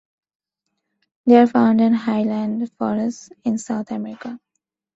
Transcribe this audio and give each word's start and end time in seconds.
They 1.27 1.37
are 1.39 1.45
found 1.45 1.79
in 1.79 1.93
highland 1.93 2.71
forests 2.79 3.29
in 3.43 3.59
South 3.59 3.91
America. 3.91 4.39